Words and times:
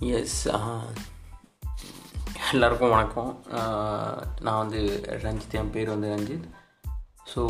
S 0.00 0.48
எல்லாருக்கும் 2.52 2.90
வணக்கம். 2.90 3.44
நான் 4.40 4.58
வந்து 4.58 4.80
ரஞ்சித் 5.06 5.56
என் 5.60 5.70
பேர் 5.70 5.88
வந்து 5.88 6.08
ரஞ்சித். 6.08 6.44
ஸோ 7.34 7.42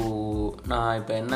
நான் 0.67 0.97
இப்போ 0.97 1.15
என்ன 1.15 1.35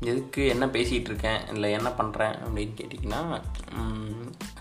எதுக்கு 0.00 0.46
என்ன 0.46 0.66
பேசிகிட்டு 0.66 1.10
இருக்கேன் 1.10 1.48
இல்லை 1.52 1.70
என்ன 1.72 1.88
பண்ணுறேன் 1.88 2.36
அப்படின்னு 2.44 2.76
கேட்டிங்கன்னா 2.80 3.22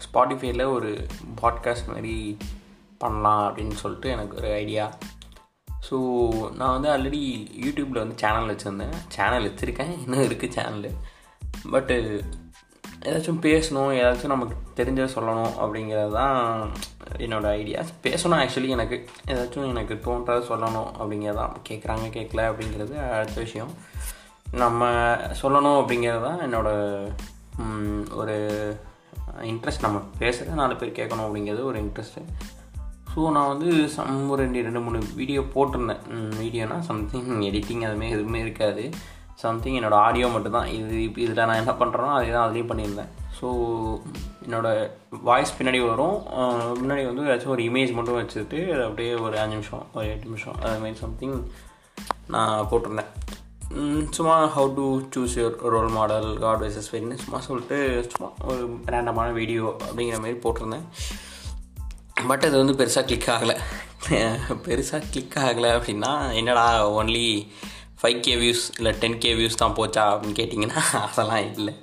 ஸ்பாட்டிஃபைல 0.05 0.65
ஒரு 0.71 1.07
பாட்காஸ்ட் 1.41 1.87
மாதிரி 1.87 2.37
பண்ணலாம் 2.97 3.43
அப்படின்னு 3.43 3.77
சொல்லிட்டு 3.83 4.09
எனக்கு 4.09 4.37
ஒரு 4.37 4.51
ஐடியா 4.53 4.97
ஸோ 5.89 5.97
நான் 6.53 6.81
வந்து 6.81 6.89
ஆல்ரெடி 6.95 7.21
யூடியூப்பில் 7.65 8.03
வந்து 8.03 8.17
சேனல் 8.17 8.55
வச்சுருந்தேன். 8.55 8.97
சேனல் 9.07 9.47
வச்சுருக்கேன். 9.51 9.95
இன்னும் 10.03 10.19
இருக்குது 10.19 10.57
சேனலு 10.57 10.91
பட்டு 11.71 12.23
ஏதாச்சும் 13.05 13.41
பேசணும் 13.41 13.91
ஏதாச்சும் 13.99 14.33
நமக்கு 14.33 14.55
தெரிஞ்சதை 14.75 15.09
சொல்லணும் 15.15 15.51
அப்படிங்கிறது 15.63 16.11
தான் 16.11 16.37
என்னோடய 17.17 17.57
ஐடியாஸ் 17.61 17.91
பேசணும் 18.03 18.39
ஆக்சுவலி 18.41 18.67
எனக்கு. 18.67 18.97
ஏதாச்சும் 19.27 19.69
எனக்கு 19.69 19.95
தோன்றதை 20.07 20.41
சொல்லணும் 20.51 20.89
அப்படிங்கிறது 20.99 21.35
தான். 21.35 21.55
கேட்குறாங்க 21.69 22.07
கேட்கல 22.17 22.43
அப்படிங்கிறது 22.49 22.95
அடுத்த 23.17 23.37
விஷயம். 23.41 23.71
நம்ம 24.51 24.91
சொல்லணும் 25.41 25.79
அப்படிங்கிறது 25.81 26.21
தான் 26.21 26.43
என்னோடய 26.47 28.13
ஒரு 28.15 28.35
இன்ட்ரெஸ்ட் 29.41 29.85
நம்ம 29.85 29.99
பேசுகிறத 30.19 30.59
நாலு 30.61 30.75
பேர் 30.75 30.97
கேட்கணும் 30.99 31.25
அப்படிங்கிறது 31.27 31.63
ஒரு 31.63 31.79
இன்ட்ரெஸ்ட்டு 31.83 32.23
ஸோ 33.13 33.31
நான் 33.31 33.47
வந்து 33.47 33.89
சம் 33.89 34.29
ஒரு 34.29 34.43
ரெண்டு 34.43 34.61
ரெண்டு 34.61 34.79
மூணு 34.79 34.99
வீடியோ 35.15 35.41
போட்டிருந்தேன். 35.41 36.03
வீடியோனால் 36.41 36.79
சம்திங் 36.79 37.41
எடிட்டிங் 37.41 37.85
அதுமாரி 37.87 38.09
எதுவுமே 38.09 38.39
இருக்காது. 38.39 38.83
சம்திங் 39.43 39.77
என்னோடய 39.79 40.05
ஆடியோ 40.07 40.27
மட்டும்தான். 40.35 40.69
இது 40.79 40.95
இதில் 41.23 41.47
நான் 41.49 41.61
என்ன 41.63 41.73
பண்ணுறேனோ 41.81 42.11
அதே 42.17 42.31
தான் 42.35 42.45
அதுலேயும் 42.47 42.71
பண்ணியிருந்தேன். 42.71 43.11
ஸோ 43.39 43.47
என்னோடய 44.45 44.89
வாய்ஸ் 45.29 45.57
பின்னாடி 45.57 45.79
வரும். 45.89 46.17
முன்னாடி 46.81 47.03
வந்து 47.09 47.25
ஏதாச்சும் 47.27 47.53
ஒரு 47.55 47.63
இமேஜ் 47.69 47.91
மட்டும் 47.97 48.19
வச்சுட்டு 48.19 48.59
அது 48.75 48.83
அப்படியே 48.87 49.13
ஒரு 49.25 49.35
அஞ்சு 49.43 49.57
நிமிஷம் 49.57 49.85
ஒரு 49.97 50.07
எட்டு 50.13 50.29
நிமிஷம் 50.31 50.57
அதுமாரி 50.63 50.97
சம்திங் 51.03 51.37
நான் 52.35 52.67
போட்டிருந்தேன். 52.71 53.11
சும்மா 54.17 54.35
how 54.55 54.69
to 54.75 54.85
choose 55.13 55.37
your 55.39 55.55
role 55.73 55.95
model 55.95 56.27
God 56.43 56.61
வைசஸ் 56.63 56.91
வென்னு 56.93 57.21
சும்மா 57.23 57.39
சொல்லிட்டு 57.47 57.77
சும்மா 58.11 58.29
ஒரு 58.49 58.61
ரேண்டமான 58.93 59.29
வீடியோ 59.39 59.65
அப்படிங்கிற 59.87 60.19
மாதிரி 60.23 60.37
போட்டிருந்தேன். 60.45 60.85
பட் 62.29 62.45
அது 62.47 62.55
வந்து 62.61 62.77
பெருசாக 62.79 63.07
கிளிக் 63.09 63.31
ஆகலை. 63.33 63.55
பெருசாக 64.67 65.07
கிளிக் 65.13 65.37
ஆகலை 65.45 65.71
அப்படின்னா 65.77 66.13
என்னடா 66.39 66.65
ஒன்லி 66.99 67.27
ஃபைவ் 68.01 68.19
கே 68.25 68.33
வியூஸ் 68.41 68.63
இல்லை 68.77 68.91
டென் 69.01 69.21
கே 69.23 69.31
வியூஸ் 69.39 69.61
தான் 69.61 69.75
போச்சா 69.79 70.03
அப்படின்னு 70.11 70.37
கேட்டிங்கன்னா 70.39 70.81
அதெல்லாம் 71.07 71.45
இல்லை. 71.57 71.73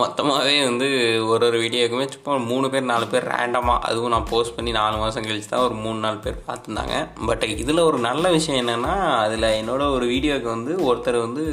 மொத்தமாகவே 0.00 0.56
வந்து 0.68 0.86
ஒரு 1.32 1.44
ஒரு 1.48 1.58
வீடியோக்குமே 1.62 2.06
சும்மா 2.14 2.32
ஒரு 2.34 2.42
மூணு 2.50 2.66
பேர் 2.72 2.90
நாலு 2.90 3.06
பேர் 3.12 3.28
ரேண்டமாக 3.34 3.84
அதுவும் 3.88 4.12
நான் 4.14 4.28
போஸ்ட் 4.32 4.54
பண்ணி 4.56 4.72
நாலு 4.78 4.96
மாதம் 5.02 5.26
கழிச்சு 5.28 5.50
தான் 5.52 5.64
ஒரு 5.68 5.76
மூணு 5.84 5.98
நாலு 6.06 6.18
பேர் 6.26 6.36
பார்த்துருந்தாங்க. 6.48 6.96
பட் 7.28 7.44
இதில் 7.62 7.86
ஒரு 7.88 7.98
நல்ல 8.08 8.24
விஷயம் 8.36 8.60
என்னென்னா 8.62 8.94
அதில் 9.24 9.48
என்னோடய 9.60 9.94
ஒரு 9.96 10.06
வீடியோவுக்கு 10.14 10.50
வந்து 10.56 10.74
ஒருத்தர் 10.88 11.18
வந்து 11.26 11.44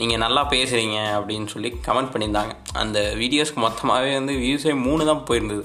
நீங்கள் 0.00 0.22
நல்லா 0.24 0.42
பேசுகிறீங்க 0.54 0.98
அப்படின்னு 1.18 1.48
சொல்லி 1.54 1.70
கமெண்ட் 1.88 2.12
பண்ணியிருந்தாங்க. 2.12 2.54
அந்த 2.82 2.98
வீடியோஸ்க்கு 3.22 3.64
மொத்தமாகவே 3.66 4.12
வந்து 4.20 4.34
வியூஸே 4.44 4.74
மூணு 4.86 5.02
தான் 5.10 5.26
போயிருந்தது. 5.30 5.64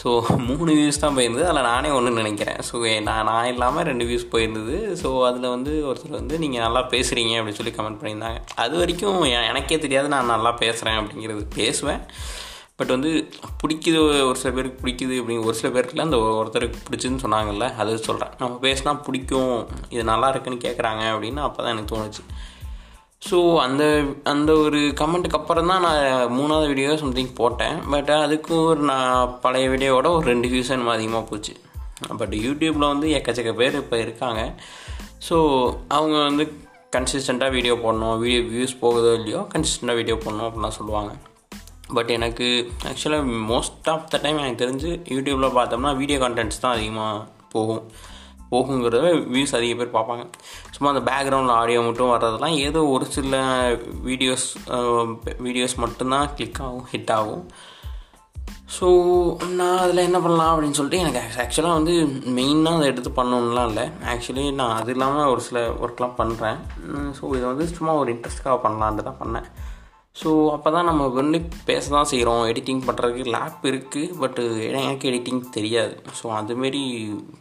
ஸோ 0.00 0.08
மூணு 0.48 0.72
வியூஸ் 0.78 1.00
தான் 1.02 1.16
போயிருந்தது. 1.16 1.44
அதில் 1.50 1.68
நானே 1.70 1.90
ஒன்று 1.96 2.10
நினைக்கிறேன். 2.20 2.58
ஸோ 2.68 2.74
நான் 3.08 3.28
நான் 3.30 3.50
இல்லாமல் 3.52 3.86
ரெண்டு 3.90 4.04
வியூஸ் 4.04 4.30
போயிருந்தது. 4.32 4.76
ஸோ 5.02 5.10
அதில் 5.28 5.48
வந்து 5.48 5.72
ஒருத்தர் 5.90 6.18
வந்து 6.20 6.38
நீங்கள் 6.38 6.64
நல்லா 6.66 6.82
பேசுகிறீங்க 6.94 7.34
அப்படின்னு 7.38 7.60
சொல்லி 7.60 7.74
கமெண்ட் 7.76 8.00
பண்ணியிருந்தாங்க. 8.00 8.40
அது 8.54 8.74
வரைக்கும் 8.78 9.20
எனக்கே 9.50 9.78
தெரியாது 9.78 10.08
நான் 10.08 10.32
நல்லா 10.34 10.52
பேசுகிறேன் 10.64 10.98
அப்படிங்கிறது. 11.02 11.44
பேசுவேன். 11.60 12.02
பட் 12.76 12.88
வந்து 12.88 13.10
பிடிக்குது 13.60 13.98
ஒரு 14.28 14.38
சில 14.38 14.50
பேருக்கு 14.54 14.80
பிடிக்குது 14.82 15.16
அப்படிங்க 15.20 15.44
ஒரு 15.44 15.58
சில 15.58 15.68
பேருக்குல 15.74 16.06
அந்த 16.06 16.18
ஒருத்தருக்கு 16.40 16.78
பிடிச்சுன்னு 16.86 17.22
சொன்னாங்கல்ல 17.24 17.66
அது 17.82 17.92
சொல்கிறேன் 18.08 18.32
நம்ம 18.38 18.54
பேசினா 18.62 18.94
பிடிக்கும் 19.06 19.52
இது 19.88 20.04
நல்லா 20.04 20.28
இருக்குன்னு 20.28 20.64
கேட்குறாங்க 20.66 21.02
அப்படின்னு 21.12 21.40
அப்போ 21.40 21.60
தான் 21.62 21.72
எனக்கு 21.74 21.92
தோணுச்சு. 21.94 22.24
ஸோ 23.26 23.38
அந்த 23.64 23.82
அந்த 24.32 24.50
ஒரு 24.64 24.80
கமெண்ட்டுக்கு 25.00 25.38
அப்புறம் 25.38 25.70
தான் 25.72 25.84
நான் 25.86 26.32
மூணாவது 26.38 26.66
வீடியோ 26.72 26.96
சம்திங் 27.02 27.30
போட்டேன். 27.38 27.76
பட் 27.92 28.10
அதுக்கு 28.24 28.52
ஒரு 28.70 28.82
நான் 28.90 29.32
பழைய 29.44 29.68
வீடியோவோட 29.74 30.08
ஒரு 30.16 30.26
ரெண்டு 30.32 30.48
வியூஸ் 30.52 30.72
எனக்கு 30.74 30.96
அதிகமாக 30.96 31.24
போச்சு. 31.30 31.54
பட் 32.20 32.34
யூடியூப்பில் 32.46 32.90
வந்து 32.92 33.08
எக்கச்சக்க 33.18 33.52
பேர் 33.60 33.80
இப்போ 33.82 33.98
இருக்காங்க. 34.04 34.42
ஸோ 35.28 35.36
அவங்க 35.98 36.16
வந்து 36.28 36.46
கன்சிஸ்டண்ட்டாக 36.96 37.54
வீடியோ 37.56 37.76
போடணும். 37.84 38.16
வீடியோ 38.24 38.42
வியூஸ் 38.54 38.74
போகுதோ 38.82 39.12
இல்லையோ 39.20 39.40
கன்சிஸ்டண்ட்டாக 39.54 40.00
வீடியோ 40.00 40.16
போடணும் 40.24 40.48
அப்படிலாம் 40.48 40.78
சொல்லுவாங்க. 40.80 41.12
பட் 41.96 42.10
எனக்கு 42.16 42.46
ஆக்சுவலாக 42.90 43.38
மோஸ்ட் 43.52 43.88
ஆஃப் 43.94 44.10
த 44.12 44.20
டைம் 44.24 44.42
எனக்கு 44.42 44.62
தெரிஞ்சு 44.64 44.90
யூடியூப்பில் 45.14 45.56
பார்த்தோம்னா 45.58 45.92
வீடியோ 46.02 46.18
கண்டென்ட்ஸ் 46.24 46.62
தான் 46.64 46.74
அதிகமாக 46.76 47.24
போகும். 47.54 47.82
போகுங்கிறத 48.52 49.06
வியூஸ் 49.34 49.54
அதிக 49.58 49.74
பேர் 49.80 49.94
பார்ப்பாங்க. 49.96 50.24
சும்மா 50.74 50.90
அந்த 50.94 51.02
பேக்ரவுண்டில் 51.10 51.58
ஆடியோ 51.60 51.82
மட்டும் 51.88 52.12
வர்றதெல்லாம் 52.14 52.56
ஏதோ 52.66 52.82
ஒரு 52.94 53.06
சில 53.16 53.42
வீடியோஸ் 54.08 54.48
வீடியோஸ் 55.46 55.76
மட்டும்தான் 55.84 56.34
கிளிக் 56.38 56.60
ஆகும் 56.66 56.88
ஹிட் 56.92 57.14
ஆகும். 57.18 57.44
ஸோ 58.76 58.86
நான் 59.58 59.80
அதில் 59.82 60.06
என்ன 60.06 60.18
பண்ணலாம் 60.24 60.52
அப்படின்னு 60.52 60.78
சொல்லிட்டு 60.78 61.02
எனக்கு 61.02 61.20
ஆக்சுவலாக 61.42 61.78
வந்து 61.78 61.94
மெயினாக 62.38 62.78
அதை 62.78 62.86
எடுத்து 62.92 63.10
பண்ணணும்லாம் 63.18 63.68
இல்லை. 63.70 63.84
ஆக்சுவலி 64.12 64.44
நான் 64.60 64.76
அது 64.78 64.90
இல்லாமல் 64.94 65.30
ஒரு 65.32 65.42
சில 65.48 65.60
ஒர்க்லாம் 65.84 66.18
பண்ணுறேன் 66.20 66.58
ஸோ 67.18 67.22
இதை 67.36 67.46
வந்து 67.52 67.66
சும்மா 67.76 67.94
ஒரு 68.02 68.10
இன்ட்ரெஸ்ட்காக 68.14 68.56
பண்ணலான்ட்டு 68.64 69.06
தான் 69.08 69.20
பண்ணேன். 69.22 69.48
ஸோ 70.16 70.30
அப்போ 70.54 70.68
தான் 70.74 70.88
நம்ம 70.88 71.04
வந்து 71.18 71.38
பேச 71.68 71.84
தான் 71.94 72.08
செய்கிறோம் 72.10 72.42
எடிட்டிங் 72.50 72.82
பண்ணுறதுக்கு 72.88 73.32
லேப் 73.34 73.64
இருக்குது 73.70 74.16
பட்டு 74.20 74.42
எனக்கு 74.80 75.08
எடிட்டிங் 75.10 75.40
தெரியாது. 75.56 75.94
ஸோ 76.18 76.26
அதுமாரி 76.40 76.82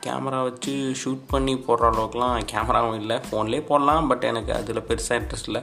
கேமரா 0.06 0.39
வச்சு 0.47 0.73
ஷூட் 1.01 1.22
பண்ணி 1.34 1.53
போடுற 1.67 1.89
அளவுக்குலாம் 1.91 2.47
கேமராவும் 2.51 2.97
இல்லை. 3.01 3.17
ஃபோன்லேயே 3.28 3.63
போடலாம் 3.69 4.07
பட் 4.11 4.25
எனக்கு 4.31 4.51
அதில் 4.59 4.88
பெருசாக 4.89 5.19
இன்ட்ரெஸ்ட் 5.22 5.50
இல்லை. 5.51 5.61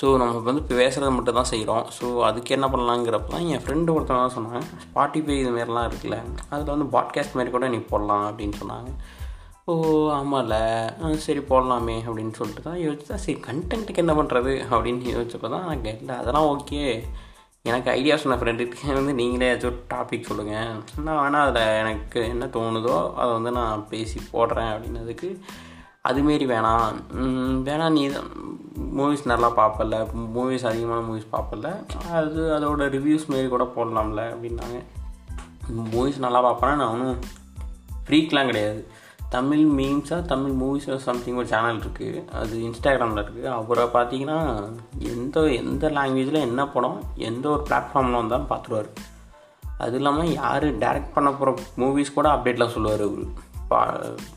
ஸோ 0.00 0.08
நம்ம 0.22 0.42
வந்து 0.48 0.62
பேசுகிறது 0.72 1.12
மட்டும் 1.14 1.38
தான் 1.38 1.50
செய்கிறோம் 1.52 1.86
ஸோ 1.98 2.08
அதுக்கு 2.26 2.50
என்ன 2.56 2.66
பண்ணலாங்கிறப்ப 2.74 3.32
தான் 3.34 3.48
என் 3.54 3.64
ஃப்ரெண்டு 3.64 3.94
ஒருத்தவங்க 3.94 4.24
தான் 4.24 4.36
சொன்னாங்க 4.36 4.60
ஸ்பாட்டிஃபை 4.84 5.36
இதுமாரிலாம் 5.42 5.88
இருக்குல்ல 5.90 6.18
அதில் 6.50 6.74
வந்து 6.74 6.88
பாட்காஸ்ட் 6.96 7.36
மாதிரி 7.38 7.52
கூட 7.56 7.68
நீ 7.74 7.80
போடலாம் 7.92 8.26
அப்படின்னு 8.30 8.58
சொன்னாங்க. 8.62 8.92
ஓ 9.68 9.74
ஆமாம்ல 10.12 10.54
ஆ, 11.02 11.08
சரி 11.18 11.40
போடலாமே 11.48 11.96
அப்படின்னு 12.04 12.32
சொல்லிட்டு 12.32 12.62
தான் 12.62 12.80
யோசிச்சு 12.82 13.06
தான் 13.06 13.22
சரி 13.24 13.38
கண்டென்ட்டுக்கு 13.40 13.96
என்ன 13.96 14.14
பண்ணுறது 14.14 14.52
அப்படின்னு 14.70 15.12
யோசிச்சப்போ 15.12 15.48
தான் 15.48 15.66
எனக்கு 15.66 15.90
இல்லை 15.94 16.14
அதெல்லாம் 16.16 16.48
ஓகே 16.48 16.82
எனக்கு 17.64 17.90
ஐடியா 17.90 18.16
சொன்ன 18.16 18.36
ஃப்ரெண்டுக்கு 18.36 18.94
வந்து 18.94 19.14
நீங்களே 19.14 19.48
ஏதாச்சும் 19.48 19.70
ஒரு 19.70 19.80
டாபிக் 19.90 20.28
சொல்லுங்கள் 20.28 20.68
நான் 20.98 21.18
வேணால் 21.18 21.46
அதில் 21.46 21.74
எனக்கு 21.78 22.20
என்ன 22.28 22.46
தோணுதோ 22.54 23.14
அதை 23.16 23.32
வந்து 23.32 23.50
நான் 23.50 23.86
பேசி 23.88 24.20
போடுறேன் 24.32 24.70
அப்படின்னதுக்கு 24.72 25.28
அதுமாரி 26.04 26.44
வேணாம். 26.48 26.94
வேணாம் 27.66 27.92
நீ 27.92 28.02
மூவிஸ் 28.98 29.24
நல்லா 29.24 29.48
பார்ப்பல 29.56 29.96
மூவிஸ் 30.36 30.64
அதிகமான 30.64 31.00
மூவிஸ் 31.08 31.32
பார்ப்பல 31.32 31.70
அது 32.12 32.42
அதோட 32.54 32.84
ரிவ்யூஸ் 32.94 33.28
மாரி 33.28 33.48
கூட 33.48 33.64
போடலாம்ல 33.76 34.22
அப்படின்னாங்க. 34.30 34.78
மூவிஸ் 35.92 36.18
நல்லா 36.18 36.40
பார்ப்பேன்னா 36.44 36.74
நான் 36.74 36.94
ஒன்றும் 36.94 37.18
ஃப்ரீக்லாம் 38.06 38.46
கிடையாது. 38.46 38.80
தமிழ் 39.30 39.64
மீம்ஸாக 39.78 40.20
தமிழ் 40.22 40.54
மூவிஸாக 40.60 40.96
சம்திங் 40.96 41.34
ஒரு 41.34 41.46
சேனல் 41.46 41.78
இருக்குது 41.78 42.28
அது 42.28 42.56
இன்ஸ்டாகிராமில் 42.58 43.20
இருக்குது 43.22 43.44
அவரை 43.44 43.84
பார்த்தீங்கன்னா 43.84 44.38
எந்த 44.98 45.40
எந்த 45.40 45.90
லாங்குவேஜில் 45.90 46.40
என்ன 46.40 46.68
படம் 46.68 47.02
எந்த 47.14 47.48
ஒரு 47.48 47.62
பிளாட்ஃபார்மில் 47.70 48.18
வந்தாலும் 48.20 48.50
பார்த்துருவார். 48.50 48.88
அது 49.78 49.96
இல்லாமல் 49.96 50.32
யார் 50.32 50.66
டேரக்ட் 50.78 51.12
பண்ண 51.14 51.32
போகிற 51.32 51.54
மூவிஸ் 51.76 52.14
கூட 52.14 52.28
அப்டேட்லாம் 52.28 52.74
சொல்லுவார் 52.76 53.00
அவர். 53.00 53.26
பா 53.68 53.80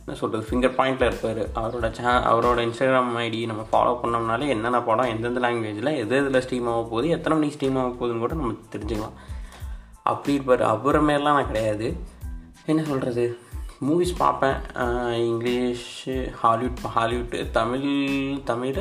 என்ன 0.05 0.17
சொல்கிறது 0.21 0.45
ஃபிங்கர் 0.49 0.77
பாயிண்டில் 0.79 1.09
இருப்பார். 1.11 1.41
அவரோட 1.61 1.91
சே 1.91 2.03
அவரோட 2.03 2.59
இன்ஸ்டாகிராம் 2.67 3.13
ஐடி 3.25 3.45
நம்ம 3.45 3.65
ஃபாலோ 3.71 3.93
பண்ணோம்னாலே 4.03 4.47
என்னென்ன 4.47 4.81
படம் 4.81 5.05
எந்தெந்த 5.05 5.39
லாங்குவேஜில் 5.39 5.97
எது 5.97 6.17
எதில் 6.25 6.41
ஸ்ட்ரீம் 6.41 6.69
ஆக 6.69 6.81
போகுது 6.81 7.09
எத்தனை 7.09 7.37
மணிக்கு 7.37 7.57
ஸ்ட்ரீம் 7.57 7.79
ஆக 7.79 7.87
போகுதுன்னு 7.87 8.23
கூட 8.25 8.33
நம்ம 8.33 8.53
தெரிஞ்சுக்கலாம். 8.71 9.15
அப்படி 10.03 10.33
இருப்பார். 10.33 10.61
அவரை 10.61 11.01
மாரிலாம் 11.01 11.37
நான் 11.37 11.45
கிடையாது. 11.45 11.97
என்ன 12.65 12.83
சொல்கிறது 12.83 13.37
மூவிஸ் 13.87 14.13
பார்ப்பேன். 14.21 14.57
English 15.29 16.15
Hollywood 16.41 16.81
Hollywood 16.95 17.39
Tamil 17.57 17.87
Tamil 18.49 18.79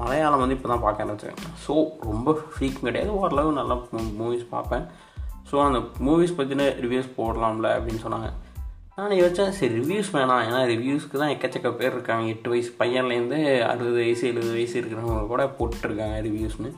Malayalam 0.00 0.42
வந்து 0.42 0.56
இப்போ 0.56 0.68
தான் 0.72 0.84
பார்க்க 0.84 1.04
ஆரம்பிச்சேன். 1.04 1.38
ஸோ 1.64 1.74
ரொம்ப 2.08 2.34
ஃப்ரீக்கும் 2.52 2.88
கிடையாது. 2.88 3.12
ஓரளவு 3.20 3.58
நல்லா 3.58 3.76
மூவிஸ் 4.20 4.46
பார்ப்பேன். 4.54 4.86
ஸோ 5.50 5.56
அந்த 5.66 5.80
மூவிஸ் 6.06 6.36
பற்றின 6.38 6.66
ரிவ்யூஸ் 6.84 7.14
போடலாம்ல 7.18 7.68
அப்படின்னு 7.76 8.04
சொன்னாங்க. 8.06 8.30
நான் 8.96 9.18
யோசிச்சேன் 9.20 9.54
சரி 9.58 9.74
ரிவ்யூஸ் 9.80 10.10
வேணாம். 10.16 10.42
ஏன்னா 10.48 10.60
ரிவ்யூஸ்க்கு 10.72 11.20
தான் 11.22 11.32
எக்கச்சக்க 11.34 11.68
பேர் 11.80 11.94
இருக்காங்க. 11.96 12.24
எட்டு 12.34 12.48
வயசு 12.52 12.70
பையன்லேருந்து 12.80 13.38
அறுபது 13.70 13.98
வயசு 14.02 14.24
எழுபது 14.30 14.52
வயசு 14.56 14.74
இருக்கிறவங்க 14.80 15.22
கூட 15.32 15.44
போட்டுருக்காங்க 15.58 16.18
ரிவ்யூஸ்னு 16.28 16.70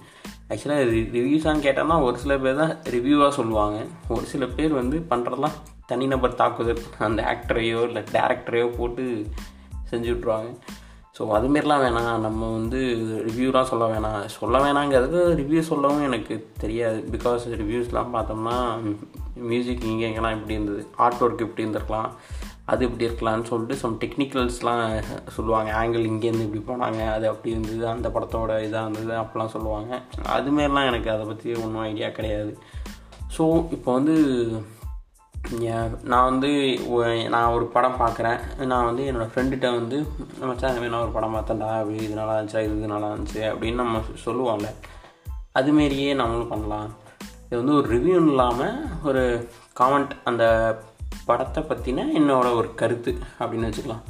ஆக்சுவலாக 0.51 0.85
ரிவ்யூஸான்னு 1.19 1.65
கேட்டோம்னா 1.67 1.97
ஒரு 2.07 2.17
சில 2.23 2.35
பேர் 2.45 2.63
தான் 2.63 2.75
ரிவ்யூவாக 2.97 3.33
சொல்லுவாங்க. 3.39 3.79
ஒரு 4.17 4.27
சில 4.33 4.47
பேர் 4.57 4.73
வந்து 4.81 4.99
பண்ணுறதெல்லாம் 5.13 5.57
தனிநபர் 5.93 6.41
தாக்குதல் 6.43 6.85
அந்த 7.09 7.23
ஆக்டரையோ 7.33 7.81
இல்லை 7.89 8.05
டேரக்டரையோ 8.17 8.69
போட்டு 8.79 9.05
செஞ்சு 9.91 10.11
விட்ருவாங்க 10.13 10.53
ஸோ 11.17 11.23
அதுமாரிலாம் 11.37 11.83
வேணாம். 11.85 12.23
நம்ம 12.25 12.43
வந்து 12.53 12.79
ரிவ்யூலாம் 13.27 13.69
சொல்ல 13.71 13.87
வேணாம். 13.93 14.23
சொல்ல 14.37 14.59
வேணாங்கிறது 14.65 15.19
ரிவ்யூ 15.41 15.63
சொல்லவும் 15.71 16.07
எனக்கு 16.07 16.35
தெரியாது. 16.59 16.99
பிகாஸ் 17.13 17.43
ரிவ்யூஸ்லாம் 17.63 18.15
பார்த்தோம்னா 18.15 18.55
மியூசிக் 19.51 19.85
இங்கே 19.91 20.07
எங்கெல்லாம் 20.09 20.37
இப்படி 20.37 20.55
இருந்தது. 20.55 20.83
ஆர்ட் 20.97 21.21
ஒர்க் 21.21 21.45
இப்படி 21.47 21.65
இருந்திருக்கலாம். 21.65 22.09
அது 22.65 22.83
இப்படி 22.89 23.07
இருக்கலாம்னு 23.09 23.49
சொல்லிட்டு 23.51 23.77
சம் 23.83 23.99
டெக்னிக்கல்ஸ்லாம் 24.05 24.85
சொல்லுவாங்க. 25.37 25.71
ஆங்கிள் 25.81 26.09
இங்கேருந்து 26.13 26.47
இப்படி 26.49 26.63
போனாங்க. 26.71 27.01
அது 27.13 27.27
அப்படி 27.29 27.53
இருந்தது. 27.55 27.85
அந்த 27.95 28.09
படத்தோட 28.09 28.53
இதாக 28.69 28.87
இருந்தது. 28.87 29.15
அப்படிலாம் 29.23 29.55
சொல்லுவாங்க. 29.57 29.93
அதுமாரிலாம் 30.37 30.91
எனக்கு 30.93 31.11
அதை 31.11 31.27
பற்றி 31.27 31.51
ஒன்றும் 31.55 31.87
ஐடியா 31.91 32.09
கிடையாது. 32.09 32.55
ஸோ 33.39 33.45
இப்போ 33.71 33.91
வந்து 33.93 34.17
நான் 36.03 36.29
வந்து 36.31 36.51
நான் 37.29 37.53
ஒரு 37.53 37.65
படம் 37.67 37.99
பார்க்குறேன் 37.99 38.65
நான் 38.65 38.85
வந்து 38.85 39.03
என்னோடய 39.13 39.31
ஃப்ரெண்டுகிட்ட 39.33 39.69
வந்து 39.79 40.07
மச்சான் 40.41 40.79
நான் 40.79 41.01
ஒரு 41.01 41.11
படம் 41.11 41.35
பார்த்தேன்டா 41.35 41.69
அப்படி 41.81 41.99
இது 42.03 42.15
நல்லா 42.15 42.39
இருந்துச்சா 42.39 42.63
இது 42.65 42.93
நல்லா 42.95 43.11
இருந்துச்சு 43.13 43.41
அப்படின்னு 43.41 43.83
நம்ம 43.83 44.01
சொல்லுவோம்ல. 44.25 44.71
அதுமாரியே 45.59 46.15
நம்மளும் 46.15 46.49
பண்ணலாம். 46.49 46.89
இது 47.47 47.65
வந்து 47.65 47.75
ஒரு 47.75 47.89
ரிவ்யூன் 47.97 48.29
இல்லாமல் 48.29 48.79
ஒரு 49.03 49.49
காமெண்ட் 49.81 50.11
அந்த 50.25 50.45
படத்தை 51.25 51.63
பற்றின 51.63 52.07
என்னோட 52.21 52.55
ஒரு 52.55 52.75
கருத்து 52.75 53.19
அப்படின்னு 53.41 53.69
வச்சுக்கலாம். 53.71 54.05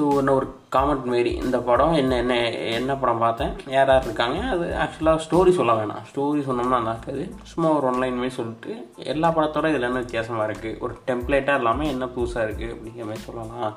ஸோ 0.00 0.06
என்ன 0.20 0.34
ஒரு 0.38 0.46
காமெண்ட் 0.74 1.06
மாரி 1.12 1.30
இந்த 1.44 1.56
படம் 1.66 1.94
என்ன 2.00 2.12
என்ன 2.22 2.34
என்ன 2.76 2.92
படம் 3.00 3.22
பார்த்தேன்? 3.24 3.50
யார் 3.74 3.90
யார் 3.92 4.06
இருக்காங்க? 4.06 4.38
அது 4.52 4.66
ஆக்சுவலாக 4.82 5.22
ஸ்டோரி 5.24 5.52
சொல்ல 5.58 5.72
வேணாம். 5.78 6.04
ஸ்டோரி 6.10 6.40
சொன்னோம்னா 6.46 6.76
நல்லா 6.76 6.94
இருக்காது 6.94 7.24
சும்மா 7.50 7.68
ஒரு 7.78 7.86
ஒன்லைன் 7.90 8.20
மாரி 8.20 8.32
சொல்லிட்டு 8.38 8.70
எல்லா 9.12 9.28
படத்தோட 9.36 9.70
இதில் 9.72 9.88
என்ன 9.88 10.02
வித்தியாசமாக 10.04 10.46
இருக்குது 10.48 10.78
ஒரு 10.84 10.94
டெம்ப்ளேட்டாக 11.08 11.60
இல்லாமல் 11.62 11.90
என்ன 11.94 12.08
புதுசாக 12.14 12.46
இருக்குது 12.46 12.72
அப்படிங்கிற 12.76 13.06
மாதிரி 13.10 13.26
சொல்லலாம். 13.26 13.74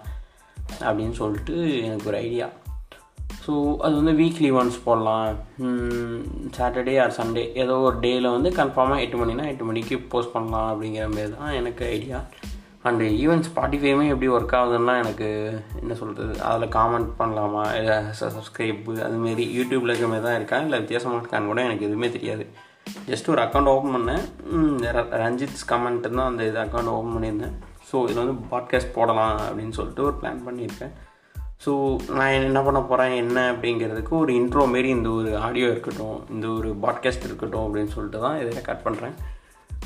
அப்படின்னு 0.88 1.16
சொல்லிட்டு 1.22 1.56
எனக்கு 1.88 2.10
ஒரு 2.12 2.20
ஐடியா 2.28 2.48
ஸோ 3.46 3.54
அது 3.86 3.94
வந்து 4.00 4.16
வீக்லி 4.22 4.52
ஒன்ஸ் 4.60 4.80
போடலாம். 4.88 5.28
சாட்டர்டே 6.58 6.96
ஆர் 7.06 7.18
சண்டே 7.20 7.46
ஏதோ 7.64 7.78
ஒரு 7.90 7.98
டேயில் 8.06 8.34
வந்து 8.36 8.52
கன்ஃபார்மாக 8.62 9.04
எட்டு 9.06 9.20
மணினா 9.24 9.50
எட்டு 9.54 9.70
மணிக்கு 9.72 9.98
போஸ்ட் 10.14 10.36
பண்ணலாம் 10.38 10.72
அப்படிங்கிற 10.74 11.08
மாரி 11.16 11.30
தான் 11.38 11.58
எனக்கு 11.62 11.86
ஐடியா 11.96 12.22
அண்டு 12.88 13.06
ஈவன் 13.24 13.44
ஸ்பாட்டிஃபைமே 13.48 14.06
எப்படி 14.14 14.28
ஒர்க் 14.36 14.56
ஆகுதுன்னா 14.60 14.94
எனக்கு 15.02 15.28
என்ன 15.82 15.94
சொல்கிறது 16.00 16.34
அதில் 16.48 16.74
காமெண்ட் 16.78 17.10
பண்ணலாமா? 17.20 17.64
இல்லை 17.80 17.96
சப்ஸ்கிரைப்பு 18.20 18.94
அதுமாரி 19.06 19.44
யூடியூப்பில் 19.58 19.92
இருக்கிற 19.92 20.10
மாதிரி 20.12 20.26
தான் 20.28 20.38
இருக்கா? 20.40 20.58
இல்லை 20.66 20.80
வித்தியாசமாக 20.80 21.22
இருக்கான்னு 21.22 21.52
கூட 21.52 21.62
எனக்கு 21.64 21.88
எதுவுமே 21.90 22.10
தெரியாது. 22.10 22.46
ஜஸ்ட் 23.10 23.30
ஒரு 23.34 23.42
அக்கௌண்ட் 23.44 23.72
ஓப்பன் 23.74 23.96
பண்ணேன். 23.98 24.24
ரஞ்சித்ஸ் 25.24 25.66
கமெண்ட் 25.72 26.08
தான் 26.10 26.30
அந்த 26.32 26.44
இது 26.50 26.60
அக்கௌண்ட் 26.66 26.92
ஓப்பன் 26.96 27.16
பண்ணியிருந்தேன். 27.16 27.56
ஸோ 27.90 27.96
இதில் 28.10 28.24
வந்து 28.24 28.38
பாட்காஸ்ட் 28.52 28.96
போடலாம் 28.98 29.38
அப்படின்னு 29.48 29.76
சொல்லிட்டு 29.80 30.06
ஒரு 30.08 30.16
பிளான் 30.22 30.46
பண்ணியிருக்கேன். 30.48 30.94
ஸோ 31.66 31.72
நான் 32.18 32.38
என்ன 32.50 32.62
பண்ண 32.64 32.80
போகிறேன் 32.82 33.14
என்ன 33.24 33.40
அப்படிங்கிறதுக்கு 33.52 34.14
ஒரு 34.22 34.34
இன்ட்ரோ 34.40 34.66
மாரி 34.74 34.90
இந்த 34.90 35.10
ஒரு 35.10 35.32
ஆடியோ 35.48 35.68
இருக்கட்டும் 35.68 36.18
இந்த 36.30 36.48
ஒரு 36.48 36.70
பாட்காஸ்ட் 36.86 37.28
இருக்கட்டும் 37.30 37.66
அப்படின்னு 37.68 37.94
சொல்லிட்டு 37.96 38.20
தான் 38.20 38.40
இதை 38.42 38.52
ரெக்கார்ட் 38.60 38.86
பண்ணுறேன் 38.88 39.16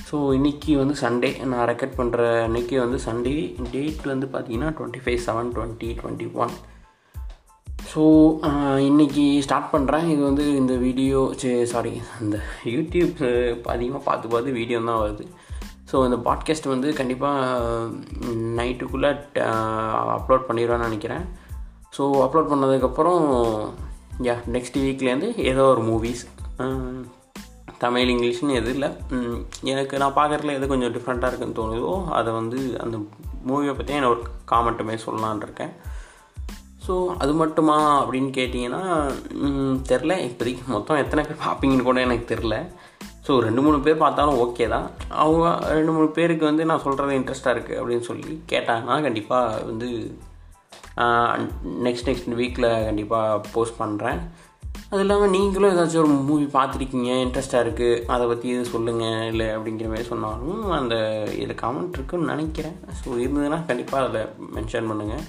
ஸோ 0.10 0.18
இன்றைக்கி 0.34 0.72
வந்து 0.78 0.94
சண்டே 1.02 1.30
நான் 1.46 1.68
ரெக்கார்ட் 1.68 1.98
பண்ணுற 1.98 2.26
அன்றைக்கி 2.48 2.76
வந்து 2.80 2.98
சண்டே 3.06 3.34
டேட் 3.72 4.06
வந்து 4.06 4.28
பார்த்தீங்கன்னா 4.34 4.70
twenty 4.78 5.02
five 5.06 5.20
seven 5.26 5.50
twenty 5.56 5.90
twenty 6.02 6.28
one 6.34 6.54
so 7.94 8.04
இன்றைக்கி 8.90 9.40
ஸ்டார்ட் 9.40 9.74
பண்ணுறேன் 9.74 10.08
இது 10.10 10.22
வந்து 10.24 10.56
இந்த 10.56 10.74
வீடியோ 10.76 11.20
சே 11.36 11.66
சாரி 11.66 11.94
அந்த 12.20 12.38
யூடியூப் 12.66 13.20
அதிகமாக 13.66 14.04
பார்த்து 14.04 14.28
பார்த்து 14.28 14.52
வீடியோ 14.52 14.80
தான் 14.86 15.02
வருது. 15.04 15.26
ஸோ 15.92 16.06
இந்த 16.06 16.18
பாட்காஸ்ட் 16.30 16.68
வந்து 16.68 16.94
கண்டிப்பாக 16.94 17.90
நைட்டுக்குள்ளே 18.60 19.12
அப்லோட் 20.16 20.48
பண்ணிடுவேன்னு 20.50 20.88
நினைக்கிறேன். 20.90 21.26
ஸோ 21.98 22.04
அப்லோட் 22.26 22.52
பண்ணதுக்கப்புறம் 22.54 23.24
யா 24.24 24.36
நெக்ஸ்ட் 24.56 24.78
வீக்லேருந்து 24.78 25.30
ஏதோ 25.52 25.64
ஒரு 25.64 25.82
மூவிஸ் 25.82 26.24
தமிழ் 27.84 28.12
இங்கிலீஷ்னு 28.14 28.58
எதுவும் 28.60 28.76
இல்லை. 28.76 28.90
எனக்கு 29.72 29.96
நான் 30.02 30.16
பார்க்குறதுல 30.16 30.56
எது 30.58 30.72
கொஞ்சம் 30.72 30.94
டிஃப்ரெண்ட்டாக 30.96 31.30
இருக்குன்னு 31.32 31.60
தோணுதோ 31.60 31.94
அதை 32.20 32.32
வந்து 32.40 32.60
அந்த 32.84 32.98
மூவியை 33.50 33.74
பற்றி 33.80 34.00
நான் 34.00 34.12
ஒரு 34.14 34.24
காமெண்ட்டுமே 34.52 34.96
சொல்லலான் 35.06 35.44
இருக்கேன். 35.44 35.74
ஸோ 36.88 36.94
அது 37.24 37.34
மட்டுமா 37.42 37.78
அப்படின்னு 38.04 38.30
கேட்டிங்கன்னா 38.38 38.84
தெரில 39.92 40.14
இப்போதைக்கு 40.28 40.64
மொத்தம் 40.76 41.02
எத்தனை 41.04 41.24
பேர் 41.26 41.44
பார்ப்பீங்கன்னு 41.48 41.88
கூட 41.90 42.02
எனக்கு 42.08 42.28
தெரில 42.34 42.58
ஸோ 43.28 43.34
ரெண்டு 43.46 43.62
மூணு 43.62 43.78
பேர் 43.86 44.04
பார்த்தாலும் 44.04 44.40
ஓகே 44.44 44.66
தான். 44.74 44.86
அவங்க 45.24 45.48
ரெண்டு 45.78 45.92
மூணு 45.96 46.08
பேருக்கு 46.18 46.46
வந்து 46.50 46.66
நான் 46.70 46.84
சொல்கிறது 46.86 47.18
இன்ட்ரெஸ்ட்டாக 47.20 47.56
இருக்குது 47.56 47.80
அப்படின்னு 47.82 48.06
சொல்லி 48.10 48.34
கேட்டாங்கன்னா 48.52 48.96
கண்டிப்பாக 49.08 49.64
வந்து 49.70 49.90
நெக்ஸ்ட் 51.86 52.08
நெக்ஸ்ட் 52.10 52.38
வீக்கில் 52.42 52.70
கண்டிப்பாக 52.86 53.42
போஸ்ட் 53.56 53.82
பண்ணுறேன் 53.82 54.22
அது 54.92 55.02
இல்லாமல் 55.04 55.30
நீங்களும் 55.30 55.72
ஏதாச்சும் 55.74 56.02
ஒரு 56.02 56.14
மூவி 56.28 56.46
பார்த்துருக்கீங்க 56.54 57.10
இன்ட்ரெஸ்ட்டாக 57.24 57.64
இருக்குது 57.66 58.04
அதை 58.14 58.28
பற்றி 58.28 58.48
எதுவும் 58.50 58.72
சொல்லுங்கள் 58.74 59.26
இல்லை 59.32 59.48
அப்படிங்கிற 59.56 59.88
மாதிரி 59.92 60.08
சொன்னாலும் 60.12 60.62
அந்த 60.72 60.96
இதில் 61.40 61.60
கமெண்ட் 61.64 61.98
இருக்குன்னு 61.98 62.32
நினைக்கிறேன். 62.34 62.78
ஸோ 63.00 63.08
இருந்ததுன்னா 63.24 63.60
கண்டிப்பாக 63.70 64.04
அதில் 64.04 64.30
மென்ஷன் 64.56 64.88
பண்ணுங்கள் 64.92 65.26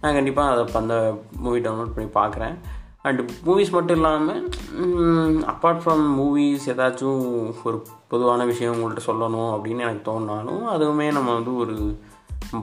நான் 0.00 0.16
கண்டிப்பாக 0.18 0.52
அதை 0.54 0.82
அந்த 0.82 0.96
மூவி 1.44 1.60
டவுன்லோட் 1.66 1.94
பண்ணி 1.96 2.10
பார்க்குறேன். 2.18 2.56
அண்டு 3.04 3.22
மூவிஸ் 3.46 3.74
மட்டும் 3.76 3.96
இல்லாமல் 3.96 4.42
அப்பார்ட் 5.52 5.82
ஃப்ரம் 5.82 6.04
மூவிஸ் 6.20 6.68
ஏதாச்சும் 6.72 7.22
ஒரு 7.68 7.78
பொதுவான 8.08 8.44
விஷயம் 8.44 8.74
உங்கள்கிட்ட 8.74 9.04
சொல்லணும் 9.10 9.52
அப்படின்னு 9.56 9.84
எனக்கு 9.86 10.06
தோணினாலும் 10.10 10.64
அதுவுமே 10.74 11.06
நம்ம 11.18 11.34
வந்து 11.34 11.54
ஒரு 11.56 11.76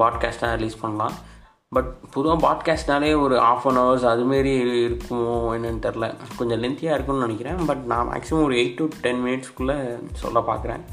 பாட்காஸ்ட்டாக 0.02 0.58
ரிலீஸ் 0.60 0.82
பண்ணலாம். 0.82 1.16
பட் 1.74 1.90
பொதுவாக 2.14 2.40
பாட்காஸ்ட்னாலே 2.46 3.10
ஒரு 3.22 3.36
ஆஃப் 3.52 3.68
அன் 3.68 3.80
ஹவர்ஸ் 3.82 4.08
அதுமாரி 4.12 4.52
இருக்குமோ 4.88 5.32
என்னன்னு 5.56 5.82
தெரில 5.86 6.08
கொஞ்சம் 6.38 6.62
லென்த்தியாக 6.64 6.98
இருக்கும்னு 6.98 7.26
நினைக்கிறேன். 7.26 7.60
பட் 7.66 7.84
நான் 7.92 8.10
மேக்ஸிமம் 8.12 8.44
ஒரு 8.44 8.56
எயிட் 8.56 8.76
டு 8.76 8.88
டென் 9.02 9.24
மினிட்ஸ்க்குள்ளே 9.26 9.78
சொல்ல 10.14 10.44
பார்க்குறேன் 10.50 10.84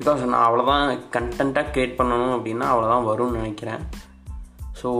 பிகாஸ் 0.00 0.22
நான் 0.32 0.46
அவ்வளோதான் 0.46 0.84
கண்டென்ட்டாக 1.16 1.72
க்ரியேட் 1.74 1.98
பண்ணணும் 1.98 2.34
அப்படின்னா 2.36 2.68
அவ்வளோதான் 2.72 3.08
வரும்னு 3.10 3.38
நினைக்கிறேன். 3.40 3.82
ஸோ 4.80 4.90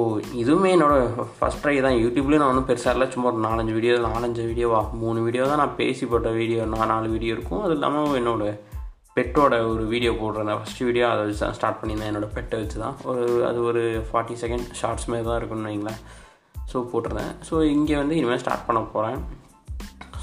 இதுவுமே 0.41 0.71
என்னோடய 0.75 1.07
ஃபஸ்ட் 1.39 1.63
ட்ரை 1.63 1.77
தான். 1.83 1.97
யூடியூப்லேயும் 2.03 2.43
நான் 2.43 2.55
வந்து 2.55 2.67
பெருசாக 2.69 2.95
இல்லை. 2.97 3.07
சும்மா 3.11 3.29
ஒரு 3.31 3.41
நாலஞ்சு 3.47 3.73
வீடியோ 3.73 3.95
நாலஞ்சு 4.09 4.43
வீடியோவா 4.51 4.81
மூணு 5.03 5.21
வீடியோ 5.23 5.45
தான் 5.45 5.63
நான் 5.63 5.77
பேசி 5.77 6.07
போட்ட 6.07 6.31
வீடியோ 6.41 6.65
நான் 6.75 6.93
நாலு 6.95 7.09
வீடியோ 7.15 7.33
இருக்கும். 7.37 7.63
அது 7.63 7.73
இல்லாமல் 7.73 8.21
என்னோடய 8.21 8.53
பெட்டோட 9.17 9.55
ஒரு 9.73 9.85
வீடியோ 9.85 10.13
போடுறேன். 10.23 10.59
ஃபஸ்ட் 10.61 10.85
வீடியோ 10.89 11.07
அதை 11.09 11.23
வச்சு 11.25 11.43
தான் 11.45 11.57
ஸ்டார்ட் 11.59 11.81
பண்ணியிருந்தேன். 11.81 12.11
என்னோடய 12.13 12.35
பெட்டை 12.37 12.59
வச்சு 12.61 12.79
தான். 12.79 12.97
ஒரு 13.05 13.25
அது 13.47 13.59
ஒரு 13.65 13.83
ஃபார்ட்டி 14.11 14.37
செகண்ட் 14.43 14.67
ஷார்ட்ஸ் 14.81 15.09
மாரி 15.09 15.25
தான் 15.25 15.39
இருக்குன்னு 15.41 15.71
வைங்களேன். 15.71 16.01
ஸோ 16.73 16.79
போட்டிருந்தேன். 16.93 17.33
ஸோ 17.49 17.55
இங்கே 17.75 17.97
வந்து 17.97 18.17
இனிமேல் 18.17 18.39
ஸ்டார்ட் 18.39 18.67
பண்ண 18.67 18.83
போகிறேன் 18.95 19.21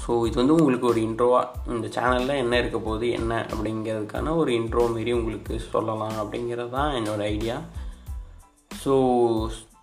ஸோ 0.02 0.26
இது 0.26 0.36
வந்து 0.40 0.54
உங்களுக்கு 0.54 0.86
ஒரு 0.86 1.00
இன்ட்ரோவாக 1.00 1.72
இந்த 1.74 1.86
சேனலில் 1.96 2.40
என்ன 2.42 2.58
இருக்க 2.58 2.78
போகுது 2.78 3.10
என்ன 3.10 3.32
அப்படிங்கிறதுக்கான 3.50 4.34
ஒரு 4.36 4.50
இன்ட்ரோ 4.52 4.84
மாரி 4.88 5.12
உங்களுக்கு 5.12 5.54
சொல்லலாம் 5.72 6.16
அப்படிங்கிறது 6.18 6.70
தான் 6.70 6.94
என்னோடய 6.94 7.32
ஐடியா 7.36 7.56
ஸோ 8.84 8.94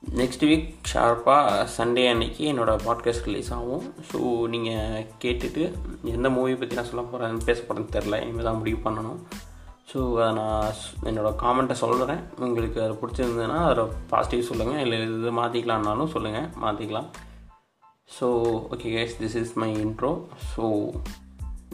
நெக்ஸ்ட் 0.04 0.44
வீக் 0.46 0.68
ஷார்ப்பாக 0.94 1.68
சண்டே 1.78 2.10
அன்னைக்கு 2.10 2.54
என்னோடய 2.54 2.84
பாட்காஸ்ட் 2.86 3.24
ரிலீஸ் 3.24 3.54
ஆகும். 3.54 3.94
ஸோ 4.12 4.48
நீங்கள் 4.48 5.06
கேட்டுட்டு 5.22 5.74
எந்த 6.04 6.30
மூவி 6.30 6.56
பற்றி 6.56 6.76
நான் 6.76 6.86
சொல்ல 6.86 7.02
போகிறேன் 7.02 7.38
பேச 7.46 7.62
போகிறேன்னு 7.62 7.92
தெரில 7.92 8.22
இனிமேல் 8.22 8.44
தான் 8.44 8.58
முடிவு 8.58 8.90
பண்ணணும். 8.90 9.20
ஸோ 9.94 10.22
அதை 10.22 10.34
நான் 10.34 10.74
என்னோடய 11.04 11.40
காமெண்ட்டை 11.42 11.72
சொல்கிறேன் 11.72 12.22
உங்களுக்கு 12.38 12.82
அது 12.82 13.00
பிடிச்சிருந்ததுன்னா 13.02 13.60
அதில் 13.64 13.94
பாசிட்டிவ் 14.10 14.42
சொல்லுங்கள் 14.42 14.80
இல்லை 14.80 15.00
இது 15.00 15.32
மாற்றிக்கலான்னாலும் 15.32 16.08
சொல்லுங்கள் 16.08 16.50
மாற்றிக்கலாம் 16.62 17.10
so 18.20 18.28
okay 18.70 18.78
guys 18.78 19.18
this 19.24 19.36
is 19.36 19.54
my 19.54 19.72
intro 19.86 20.22
so 20.56 20.92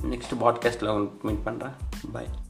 next 0.03 0.39
பாட்காஸ்ட்டில் 0.39 1.11
மீட் 1.21 1.45
பண்ணுறேன் 1.45 1.77
பாய் 2.11 2.42